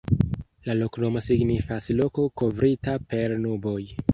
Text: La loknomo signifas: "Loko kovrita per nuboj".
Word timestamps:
La 0.67 0.75
loknomo 0.77 1.21
signifas: 1.27 1.91
"Loko 1.99 2.25
kovrita 2.43 2.97
per 3.13 3.37
nuboj". 3.45 3.79